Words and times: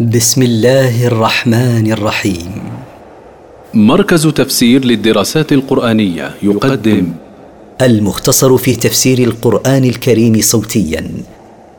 بسم 0.00 0.42
الله 0.42 1.06
الرحمن 1.06 1.92
الرحيم. 1.92 2.62
مركز 3.74 4.26
تفسير 4.26 4.84
للدراسات 4.84 5.52
القرآنية 5.52 6.34
يقدم. 6.42 7.12
المختصر 7.82 8.56
في 8.56 8.76
تفسير 8.76 9.18
القرآن 9.18 9.84
الكريم 9.84 10.40
صوتيا. 10.40 11.10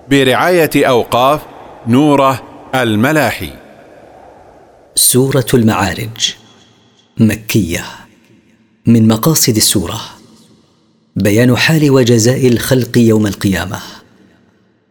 برعاية 0.09 0.69
أوقاف 0.75 1.41
نوره 1.87 2.43
الملاحي. 2.75 3.49
سورة 4.95 5.45
المعارج. 5.53 6.33
مكية. 7.17 7.85
من 8.85 9.07
مقاصد 9.07 9.55
السورة. 9.55 10.01
بيان 11.15 11.57
حال 11.57 11.91
وجزاء 11.91 12.47
الخلق 12.47 12.97
يوم 12.97 13.27
القيامة. 13.27 13.79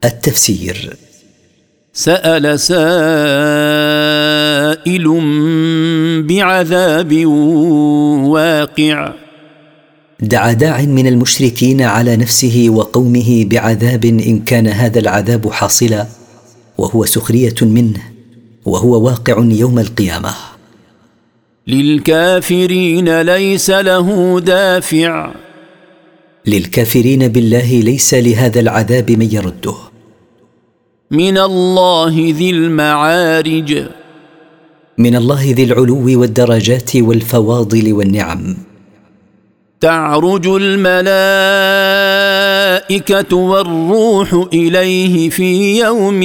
التفسير. 0.04 0.96
سأل 1.96 2.60
سائل 2.60 2.74
بعذاب 6.28 7.26
واقع. 8.26 9.12
دعا 10.20 10.52
داع 10.52 10.80
من 10.82 11.06
المشركين 11.06 11.82
على 11.82 12.16
نفسه 12.16 12.66
وقومه 12.70 13.44
بعذاب 13.44 14.04
إن 14.04 14.38
كان 14.38 14.66
هذا 14.66 14.98
العذاب 14.98 15.50
حاصلا 15.50 16.06
وهو 16.78 17.04
سخرية 17.04 17.54
منه 17.62 18.00
وهو 18.64 19.00
واقع 19.04 19.38
يوم 19.38 19.78
القيامة. 19.78 20.34
للكافرين 21.66 23.20
ليس 23.20 23.70
له 23.70 24.40
دافع. 24.40 25.34
للكافرين 26.46 27.28
بالله 27.28 27.80
ليس 27.80 28.14
لهذا 28.14 28.60
العذاب 28.60 29.10
من 29.10 29.32
يرده. 29.32 29.93
من 31.14 31.38
الله 31.38 32.34
ذي 32.38 32.50
المعارج. 32.50 33.84
من 34.98 35.16
الله 35.16 35.52
ذي 35.52 35.64
العلو 35.64 36.20
والدرجات 36.20 36.96
والفواضل 36.96 37.92
والنعم. 37.92 38.56
تعرج 39.80 40.46
الملائكة 40.46 40.96
والروح 43.36 44.46
إليه 44.52 45.30
في 45.30 45.78
يوم 45.78 46.20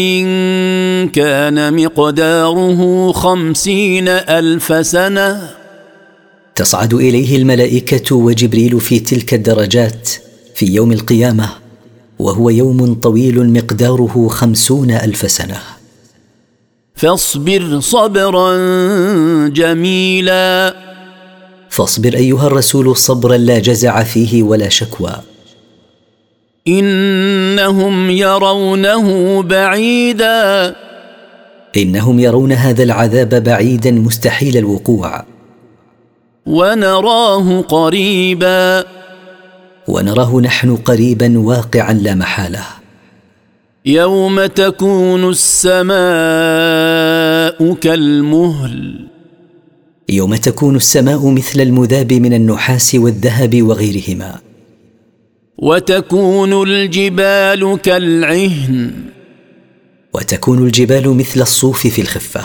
كان 1.12 1.84
مقداره 1.84 3.12
خمسين 3.12 4.08
ألف 4.08 4.86
سنة. 4.86 5.50
تصعد 6.56 6.94
إليه 6.94 7.38
الملائكة 7.38 8.16
وجبريل 8.16 8.80
في 8.80 9.00
تلك 9.00 9.34
الدرجات 9.34 10.10
في 10.56 10.66
يوم 10.66 10.92
القيامة. 10.92 11.69
وهو 12.20 12.50
يوم 12.50 12.94
طويل 12.94 13.54
مقداره 13.54 14.28
خمسون 14.28 14.92
ألف 14.92 15.32
سنة. 15.32 15.60
فاصبر 16.96 17.80
صبرا 17.80 18.58
جميلا. 19.48 20.76
فاصبر 21.70 22.14
أيها 22.14 22.48
الرسول 22.48 22.96
صبرا 22.96 23.38
لا 23.38 23.60
جزع 23.60 24.04
فيه 24.04 24.44
ولا 24.44 24.70
شكوى. 24.70 25.16
إنهم 26.68 28.10
يرونه 28.10 29.42
بعيدا. 29.44 30.76
إنهم 31.78 32.20
يرون 32.20 32.52
هذا 32.52 32.84
العذاب 32.84 33.44
بعيدا 33.44 33.92
مستحيل 33.92 34.58
الوقوع. 34.58 35.26
ونراه 36.46 37.62
قريبا. 37.62 38.99
ونراه 39.90 40.42
نحن 40.42 40.76
قريبا 40.76 41.40
واقعا 41.40 41.94
لا 41.94 42.16
محالة. 42.16 42.64
يوم 43.86 44.46
تكون 44.46 45.30
السماء 45.30 45.94
كالمهل. 47.74 49.08
يوم 50.10 50.36
تكون 50.36 50.76
السماء 50.76 51.32
مثل 51.32 51.62
المذاب 51.62 52.14
من 52.14 52.34
النحاس 52.34 52.96
والذهب 52.96 53.62
وغيرهما. 53.62 54.40
وتكون 55.58 56.64
الجبال 56.64 57.78
كالعهن. 57.82 58.92
وتكون 60.14 60.66
الجبال 60.66 61.10
مثل 61.10 61.42
الصوف 61.42 61.88
في 61.88 62.02
الخفة. 62.02 62.42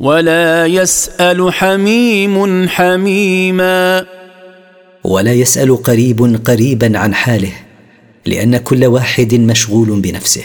ولا 0.00 0.66
يسأل 0.66 1.52
حميم 1.52 2.68
حميما. 2.68 4.21
ولا 5.04 5.32
يسأل 5.32 5.82
قريب 5.82 6.40
قريبا 6.44 6.98
عن 6.98 7.14
حاله 7.14 7.52
لأن 8.26 8.56
كل 8.56 8.84
واحد 8.84 9.34
مشغول 9.34 10.00
بنفسه. 10.00 10.44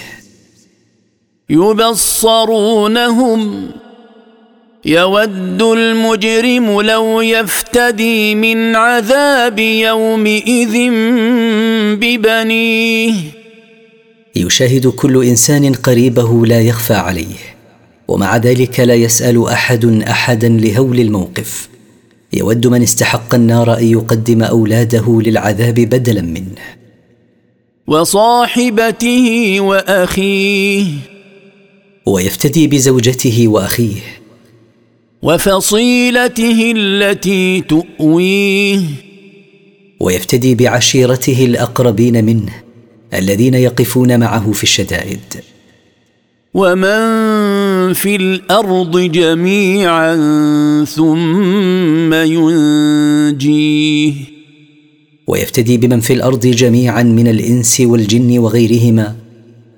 يبصرونهم 1.50 3.72
يود 4.86 5.62
المجرم 5.62 6.82
لو 6.82 7.22
يفتدي 7.22 8.36
من 8.36 8.76
عذاب 8.76 9.60
يومئذ 9.60 10.92
ببنيه. 11.96 13.14
يشاهد 14.36 14.88
كل 14.88 15.24
إنسان 15.24 15.74
قريبه 15.74 16.46
لا 16.46 16.62
يخفى 16.62 16.94
عليه 16.94 17.36
ومع 18.08 18.38
ذلك 18.38 18.80
لا 18.80 18.96
يسأل 18.96 19.48
أحد 19.48 19.86
احدا 19.86 20.50
لهول 20.50 21.00
الموقف. 21.00 21.70
يود 22.34 22.68
من 22.68 22.82
استحق 22.82 23.36
النار 23.36 23.78
أن 23.78 23.84
يقدم 23.84 24.44
أولاده 24.44 25.22
للعذاب 25.22 25.74
بدلا 25.74 26.22
منه. 26.22 26.78
وصاحبته 27.88 29.58
وأخيه. 29.60 30.86
ويفتدي 32.06 32.68
بزوجته 32.68 33.48
وأخيه. 33.48 34.02
وفصيلته 35.22 36.74
التي 36.76 37.62
تؤويه. 37.62 38.82
ويفتدي 40.00 40.56
بعشيرته 40.56 41.46
الأقربين 41.46 42.26
منه 42.26 42.54
الذين 43.14 43.54
يقفون 43.54 44.20
معه 44.20 44.52
في 44.52 44.64
الشدائد. 44.64 45.20
ومن 46.54 47.27
في 47.94 48.16
الأرض 48.16 49.00
جميعا 49.00 50.16
ثم 50.86 52.14
ينجيه. 52.14 54.14
ويفتدي 55.28 55.78
بمن 55.78 56.00
في 56.00 56.14
الأرض 56.14 56.48
جميعا 56.48 57.04
من 57.04 57.28
الإنس 57.28 57.82
والجن 57.82 58.40
وغيرهما 58.40 59.16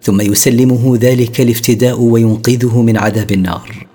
ثم 0.03 0.22
يسلمه 0.22 0.98
ذلك 1.02 1.42
الافتداء 1.42 2.00
وينقذه 2.00 2.81
من 2.81 2.98
عذاب 2.98 3.31
النار. 3.31 3.88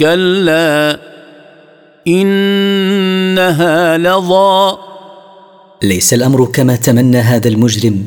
كلا 0.00 1.00
إنها 2.08 3.98
لظى. 3.98 4.78
ليس 5.82 6.14
الأمر 6.14 6.44
كما 6.44 6.76
تمنى 6.76 7.18
هذا 7.18 7.48
المجرم 7.48 8.04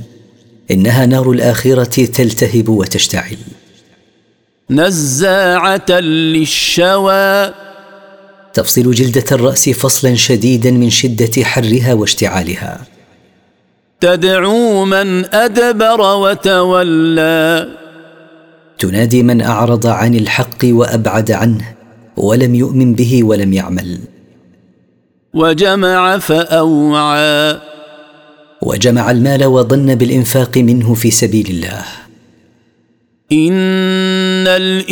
إنها 0.72 1.06
نار 1.06 1.31
الآخرة 1.31 2.06
تلتهب 2.06 2.69
وتشتعل. 2.69 3.38
نزاعة 4.69 5.91
للشوى. 5.91 7.53
تفصل 8.53 8.91
جلدة 8.91 9.23
الرأس 9.31 9.69
فصلا 9.69 10.15
شديدا 10.15 10.71
من 10.71 10.89
شدة 10.89 11.43
حرها 11.43 11.93
واشتعالها. 11.93 12.81
تدعو 14.01 14.85
من 14.85 15.35
أدبر 15.35 16.01
وتولى. 16.01 17.67
تنادي 18.77 19.23
من 19.23 19.41
أعرض 19.41 19.87
عن 19.87 20.15
الحق 20.15 20.57
وأبعد 20.63 21.31
عنه 21.31 21.73
ولم 22.17 22.55
يؤمن 22.55 22.93
به 22.93 23.23
ولم 23.23 23.53
يعمل. 23.53 23.99
وجمع 25.33 26.17
فأوعى. 26.17 27.59
وجمع 28.61 29.11
المال 29.11 29.45
وظن 29.45 29.95
بالإنفاق 29.95 30.57
منه 30.57 30.93
في 30.93 31.11
سبيل 31.11 31.47
الله. 31.49 32.04
ان 33.31 34.48
الانسان 34.48 34.88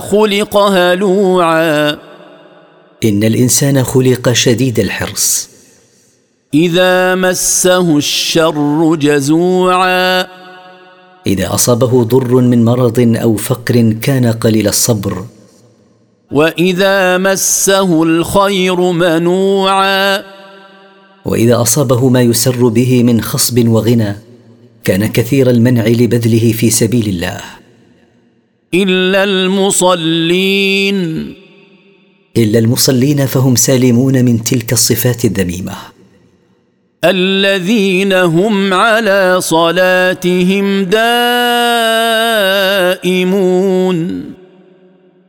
خلق 0.00 0.56
هلوعا. 0.56 1.90
ان 3.04 3.24
الانسان 3.24 3.84
خلق 3.84 4.32
شديد 4.32 4.80
الحرص. 4.80 5.48
اذا 6.54 7.14
مسه 7.14 7.96
الشر 7.96 8.94
جزوعا. 8.94 10.26
اذا 11.26 11.54
اصابه 11.54 12.04
ضر 12.04 12.34
من 12.34 12.64
مرض 12.64 13.16
أو 13.22 13.36
فقر 13.36 13.94
كان 14.02 14.26
قليل 14.26 14.68
الصبر. 14.68 15.24
واذا 16.32 17.18
مسه 17.18 18.02
الخير 18.02 18.80
منوعا. 18.80 20.22
واذا 21.24 21.62
اصابه 21.62 22.08
ما 22.08 22.22
يسر 22.22 22.68
به 22.68 23.02
من 23.02 23.20
خصب 23.20 23.68
وغنى. 23.68 24.27
كان 24.88 25.06
كثير 25.06 25.50
المنع 25.50 25.86
لبذله 25.86 26.52
في 26.52 26.70
سبيل 26.70 27.08
الله. 27.08 27.40
إلا 28.74 29.24
المصلين. 29.24 30.96
إلا 32.36 32.58
المصلين 32.58 33.26
فهم 33.26 33.56
سالمون 33.56 34.24
من 34.24 34.44
تلك 34.44 34.72
الصفات 34.72 35.24
الذميمة. 35.24 35.72
الذين 37.04 38.12
هم 38.12 38.74
على 38.74 39.40
صلاتهم 39.40 40.84
دائمون. 40.84 41.08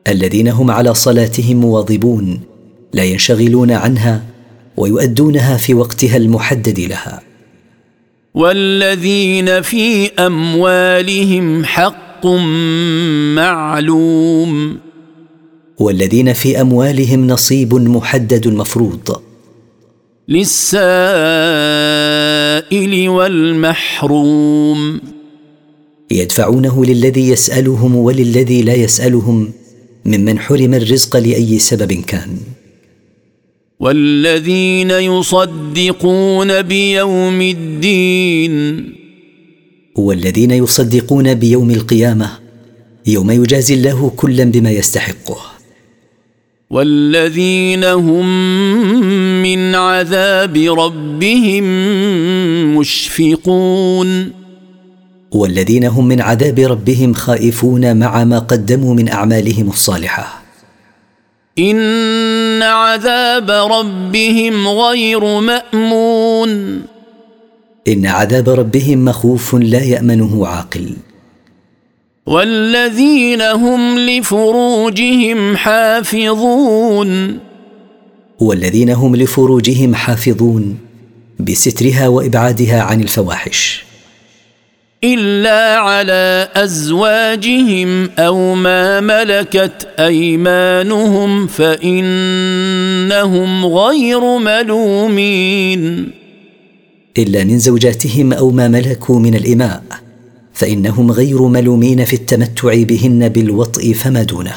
الذين 0.07 0.47
هم 0.47 0.71
على 0.71 0.93
صلاتهم 0.93 1.57
مواظبون 1.57 2.41
لا 2.93 3.03
ينشغلون 3.03 3.71
عنها 3.71 4.23
ويؤدونها 4.77 5.57
في 5.57 5.73
وقتها 5.73 6.17
المحدد 6.17 6.79
لها. 6.79 7.28
والذين 8.35 9.61
في 9.61 10.07
أموالهم 10.07 11.65
حق 11.65 12.25
معلوم. 13.35 14.77
والذين 15.79 16.33
في 16.33 16.61
أموالهم 16.61 17.27
نصيب 17.27 17.73
محدد 17.73 18.47
مفروض. 18.47 19.21
للسائل 20.27 20.69
والمحروم. 23.09 25.01
يدفعونه 26.11 26.85
للذي 26.85 27.29
يسألهم 27.29 27.95
وللذي 27.95 28.61
لا 28.61 28.73
يسألهم 28.73 29.51
ممن 30.05 30.39
حرم 30.39 30.73
الرزق 30.73 31.17
لأي 31.17 31.59
سبب 31.59 31.93
كان. 31.93 32.37
والذين 33.79 34.91
يصدقون 34.91 36.61
بيوم 36.61 37.41
الدين. 37.41 38.93
والذين 39.95 40.51
يصدقون 40.51 41.33
بيوم 41.33 41.71
القيامة 41.71 42.29
يوم 43.07 43.31
يجازي 43.31 43.73
الله 43.73 44.11
كلا 44.15 44.43
بما 44.43 44.71
يستحقه. 44.71 45.37
والذين 46.69 47.83
هم 47.83 48.25
من 49.41 49.75
عذاب 49.75 50.57
ربهم 50.57 51.63
مشفقون. 52.77 54.31
والذين 55.31 55.85
هم 55.85 56.07
من 56.07 56.21
عذاب 56.21 56.59
ربهم 56.59 57.13
خائفون 57.13 57.97
مع 57.97 58.23
ما 58.23 58.39
قدموا 58.39 58.93
من 58.93 59.09
أعمالهم 59.09 59.69
الصالحة. 59.69 60.38
إن 61.59 62.63
عذاب 62.63 63.51
ربهم 63.51 64.67
غير 64.67 65.39
مأمون. 65.39 66.81
إن 67.87 68.05
عذاب 68.05 68.49
ربهم 68.49 69.05
مخوف 69.05 69.55
لا 69.55 69.83
يأمنه 69.83 70.47
عاقل. 70.47 70.89
والذين 72.25 73.41
هم 73.41 73.99
لفروجهم 73.99 75.57
حافظون. 75.57 77.39
والذين 78.39 78.89
هم 78.89 79.15
لفروجهم 79.15 79.95
حافظون 79.95 80.77
بسترها 81.39 82.07
وإبعادها 82.07 82.81
عن 82.81 83.01
الفواحش. 83.01 83.88
إلا 85.03 85.77
على 85.77 86.49
أزواجهم 86.55 88.09
أو 88.19 88.55
ما 88.55 88.99
ملكت 88.99 89.87
أيمانهم 89.99 91.47
فإنهم 91.47 92.85
غير 93.65 94.37
ملومين. 94.37 96.11
إلا 97.17 97.43
من 97.43 97.59
زوجاتهم 97.59 98.33
أو 98.33 98.51
ما 98.51 98.67
ملكوا 98.67 99.19
من 99.19 99.35
الإماء 99.35 99.83
فإنهم 100.53 101.11
غير 101.11 101.41
ملومين 101.41 102.05
في 102.05 102.13
التمتع 102.13 102.83
بهن 102.83 103.29
بالوطء 103.29 103.93
فما 103.93 104.23
دونه. 104.23 104.55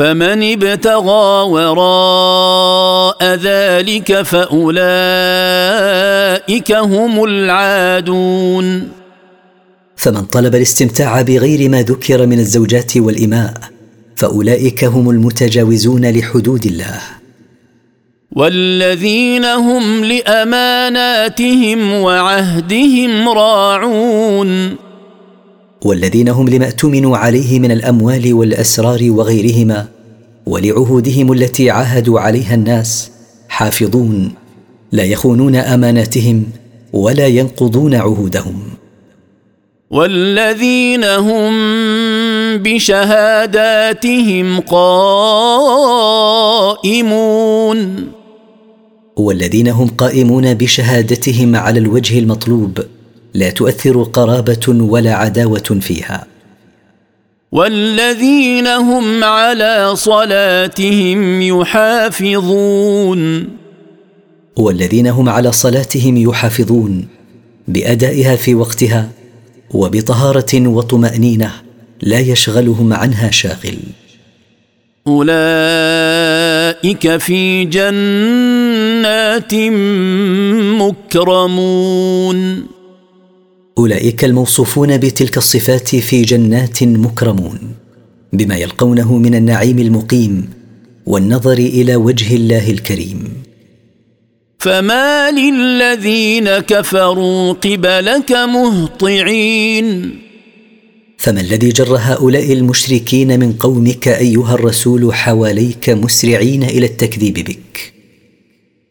فمن 0.00 0.52
ابتغى 0.52 1.50
وراء 1.50 3.24
ذلك 3.34 4.22
فأولئك 4.22 4.82
هم 6.72 7.24
العادون. 7.24 8.88
فمن 9.96 10.22
طلب 10.22 10.54
الاستمتاع 10.54 11.22
بغير 11.22 11.68
ما 11.68 11.82
ذكر 11.82 12.26
من 12.26 12.38
الزوجات 12.38 12.96
والإماء 12.96 13.54
فأولئك 14.16 14.84
هم 14.84 15.10
المتجاوزون 15.10 16.10
لحدود 16.10 16.66
الله. 16.66 17.00
والذين 18.32 19.44
هم 19.44 20.04
لأماناتهم 20.04 21.92
وعهدهم 21.92 23.28
راعون. 23.28 24.89
والذين 25.84 26.28
هم 26.28 26.48
لما 26.48 26.66
اؤتمنوا 26.66 27.16
عليه 27.16 27.58
من 27.58 27.70
الأموال 27.70 28.34
والأسرار 28.34 29.10
وغيرهما 29.10 29.86
ولعهودهم 30.46 31.32
التي 31.32 31.70
عاهدوا 31.70 32.20
عليها 32.20 32.54
الناس 32.54 33.10
حافظون 33.48 34.32
لا 34.92 35.04
يخونون 35.04 35.56
أماناتهم 35.56 36.46
ولا 36.92 37.26
ينقضون 37.26 37.94
عهودهم. 37.94 38.62
والذين 39.90 41.04
هم 41.04 41.52
بشهاداتهم 42.58 44.60
قائمون. 44.60 46.10
والذين 49.16 49.68
هم 49.68 49.88
قائمون 49.98 50.54
بشهادتهم 50.54 51.56
على 51.56 51.78
الوجه 51.78 52.18
المطلوب 52.18 52.78
لا 53.34 53.50
تؤثر 53.50 54.02
قرابة 54.02 54.68
ولا 54.68 55.14
عداوة 55.14 55.78
فيها. 55.80 56.26
والذين 57.52 58.66
هم 58.66 59.24
على 59.24 59.96
صلاتهم 59.96 61.42
يحافظون. 61.42 63.48
والذين 64.56 65.06
هم 65.06 65.28
على 65.28 65.52
صلاتهم 65.52 66.16
يحافظون 66.16 67.08
بأدائها 67.68 68.36
في 68.36 68.54
وقتها 68.54 69.08
وبطهارة 69.70 70.68
وطمأنينة 70.68 71.52
لا 72.02 72.18
يشغلهم 72.18 72.92
عنها 72.92 73.30
شاغل. 73.30 73.78
أولئك 75.06 75.36
في 77.16 77.64
جنات 77.64 79.54
مكرمون. 80.82 82.79
أولئك 83.80 84.24
الموصوفون 84.24 84.96
بتلك 84.96 85.36
الصفات 85.36 85.96
في 85.96 86.22
جنات 86.22 86.82
مكرمون 86.82 87.58
بما 88.32 88.56
يلقونه 88.56 89.18
من 89.18 89.34
النعيم 89.34 89.78
المقيم 89.78 90.48
والنظر 91.06 91.58
إلى 91.58 91.96
وجه 91.96 92.36
الله 92.36 92.70
الكريم. 92.70 93.32
فما 94.58 95.30
للذين 95.30 96.58
كفروا 96.58 97.52
قبلك 97.52 98.32
مهطعين. 98.32 100.18
فما 101.18 101.40
الذي 101.40 101.68
جر 101.68 101.96
هؤلاء 101.96 102.52
المشركين 102.52 103.40
من 103.40 103.52
قومك 103.52 104.08
أيها 104.08 104.54
الرسول 104.54 105.14
حواليك 105.14 105.90
مسرعين 105.90 106.62
إلى 106.62 106.86
التكذيب 106.86 107.34
بك؟ 107.34 107.99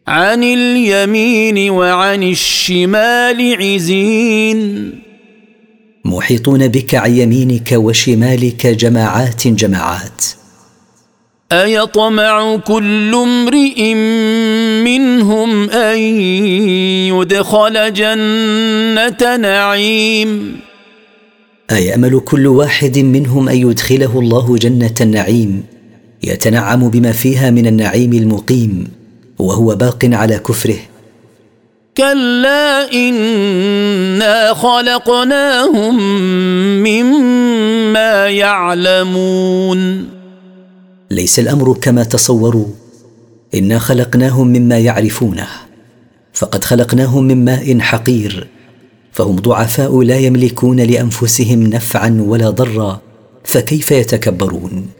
عن 0.09 0.43
اليمين 0.43 1.69
وعن 1.69 2.23
الشمال 2.23 3.55
عزين. 3.61 4.91
محيطون 6.05 6.67
بك 6.67 6.95
عن 6.95 7.15
يمينك 7.15 7.71
وشمالك 7.71 8.67
جماعات 8.67 9.47
جماعات. 9.47 10.25
أيطمع 11.51 12.55
كل 12.55 13.15
امرئ 13.15 13.93
منهم 14.83 15.69
أن 15.69 15.97
يدخل 17.13 17.93
جنة 17.93 19.35
نعيم. 19.37 20.59
أيأمل 21.71 22.19
كل 22.19 22.47
واحد 22.47 22.99
منهم 22.99 23.49
أن 23.49 23.57
يدخله 23.57 24.19
الله 24.19 24.57
جنة 24.57 24.95
النعيم 25.01 25.63
يتنعم 26.23 26.89
بما 26.89 27.11
فيها 27.11 27.51
من 27.51 27.67
النعيم 27.67 28.13
المقيم. 28.13 28.98
وهو 29.39 29.75
باق 29.75 30.05
على 30.05 30.39
كفره. 30.39 30.77
كلا 31.97 32.93
انا 32.93 34.53
خلقناهم 34.53 35.97
مما 36.83 38.27
يعلمون. 38.27 40.09
ليس 41.11 41.39
الأمر 41.39 41.73
كما 41.73 42.03
تصوروا. 42.03 42.67
إنا 43.55 43.79
خلقناهم 43.79 44.47
مما 44.47 44.79
يعرفونه. 44.79 45.47
فقد 46.33 46.63
خلقناهم 46.63 47.23
من 47.23 47.45
ماء 47.45 47.79
حقير. 47.79 48.47
فهم 49.11 49.35
ضعفاء 49.35 50.01
لا 50.01 50.17
يملكون 50.17 50.79
لأنفسهم 50.79 51.63
نفعا 51.63 52.23
ولا 52.27 52.49
ضرا. 52.49 53.01
فكيف 53.43 53.91
يتكبرون؟ 53.91 54.98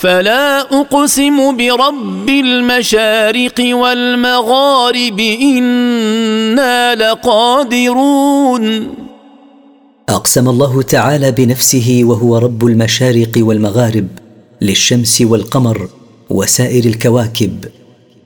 فلا 0.00 0.60
أقسم 0.80 1.56
برب 1.56 2.28
المشارق 2.28 3.58
والمغارب 3.58 5.20
إنا 5.20 6.94
لقادرون. 6.94 8.64
أقسم 10.08 10.48
الله 10.48 10.82
تعالى 10.82 11.30
بنفسه 11.30 12.00
وهو 12.04 12.38
رب 12.38 12.66
المشارق 12.66 13.32
والمغارب 13.36 14.08
للشمس 14.62 15.22
والقمر 15.22 15.88
وسائر 16.30 16.84
الكواكب 16.84 17.64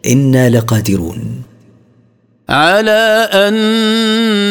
إنا 0.06 0.50
لقادرون. 0.50 1.42
على 2.48 3.28
أن 3.32 3.54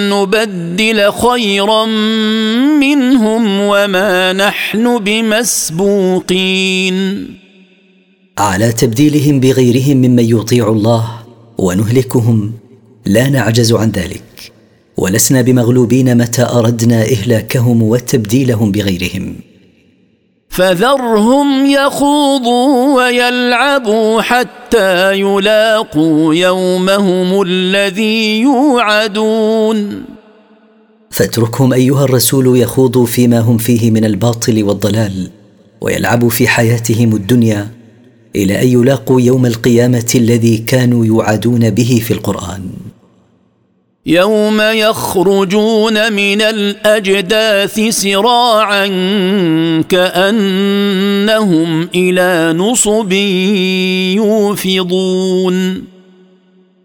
نبدل 0.09 1.11
خيرا 1.11 1.85
منهم 2.79 3.59
وما 3.59 4.33
نحن 4.33 4.99
بمسبوقين. 4.99 6.95
على 8.37 8.71
تبديلهم 8.71 9.39
بغيرهم 9.39 9.97
ممن 9.97 10.19
يطيع 10.19 10.67
الله 10.67 11.09
ونهلكهم 11.57 12.53
لا 13.05 13.29
نعجز 13.29 13.73
عن 13.73 13.89
ذلك. 13.89 14.51
ولسنا 14.97 15.41
بمغلوبين 15.41 16.17
متى 16.17 16.43
أردنا 16.43 17.03
إهلاكهم 17.03 17.83
وتبديلهم 17.83 18.71
بغيرهم. 18.71 19.35
فذرهم 20.53 21.65
يخوضوا 21.65 22.95
ويلعبوا 22.95 24.21
حتى 24.21 25.13
يلاقوا 25.13 26.35
يومهم 26.35 27.41
الذي 27.41 28.41
يوعدون. 28.41 30.03
فاتركهم 31.09 31.73
أيها 31.73 32.03
الرسول 32.03 32.57
يخوضوا 32.57 33.05
فيما 33.05 33.39
هم 33.39 33.57
فيه 33.57 33.91
من 33.91 34.05
الباطل 34.05 34.63
والضلال 34.63 35.29
ويلعبوا 35.81 36.29
في 36.29 36.47
حياتهم 36.47 37.15
الدنيا 37.15 37.67
إلى 38.35 38.61
أن 38.61 38.67
يلاقوا 38.67 39.21
يوم 39.21 39.45
القيامة 39.45 40.11
الذي 40.15 40.57
كانوا 40.57 41.05
يوعدون 41.05 41.69
به 41.69 42.01
في 42.05 42.13
القرآن. 42.13 42.61
يوم 44.05 44.61
يخرجون 44.61 46.13
من 46.13 46.41
الأجداث 46.41 47.79
سراعا 47.89 48.87
كأنهم 49.89 51.89
إلى 51.95 52.53
نصب 52.57 53.11
يوفضون. 54.15 55.83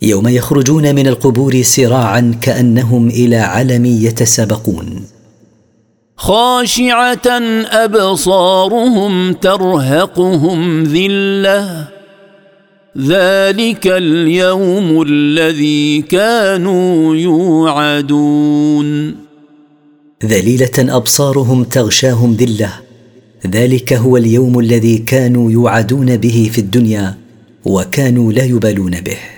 يوم 0.02 0.28
يخرجون 0.28 0.94
من 0.94 1.06
القبور 1.06 1.62
سراعا 1.62 2.34
كأنهم 2.42 3.08
إلى 3.08 3.36
علم 3.36 3.84
يتسابقون. 3.84 5.04
خاشعة 6.16 7.28
أبصارهم 7.70 9.32
ترهقهم 9.32 10.84
ذلة. 10.84 11.97
ذلك 13.00 13.86
اليوم 13.86 15.02
الذي 15.02 16.02
كانوا 16.02 17.16
يوعدون. 17.16 19.14
ذليلة 20.24 20.70
أبصارهم 20.78 21.64
تغشاهم 21.64 22.34
ذلة. 22.34 22.72
ذلك 23.46 23.92
هو 23.92 24.16
اليوم 24.16 24.58
الذي 24.58 24.98
كانوا 24.98 25.52
يوعدون 25.52 26.16
به 26.16 26.50
في 26.52 26.58
الدنيا 26.58 27.14
وكانوا 27.64 28.32
لا 28.32 28.44
يبالون 28.44 29.00
به. 29.00 29.37